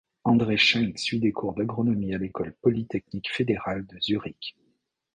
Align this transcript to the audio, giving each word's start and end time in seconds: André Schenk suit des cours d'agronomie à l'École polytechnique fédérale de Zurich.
André 0.23 0.57
Schenk 0.57 0.97
suit 0.97 1.19
des 1.19 1.31
cours 1.31 1.53
d'agronomie 1.53 2.15
à 2.15 2.17
l'École 2.17 2.55
polytechnique 2.63 3.31
fédérale 3.31 3.85
de 3.85 3.99
Zurich. 3.99 4.57